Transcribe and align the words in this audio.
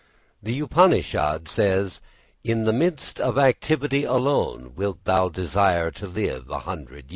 The 0.41 0.59
Upanishad 0.61 1.47
says: 1.47 2.01
_In 2.43 2.65
the 2.65 2.73
midst 2.73 3.19
of 3.21 3.37
activity 3.37 4.03
alone 4.03 4.73
wilt 4.75 5.03
thou 5.05 5.29
desire 5.29 5.91
to 5.91 6.07
live 6.07 6.49
a 6.49 6.57
hundred 6.61 7.03
years. 7.03 7.09